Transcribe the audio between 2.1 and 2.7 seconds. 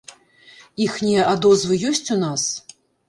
у нас?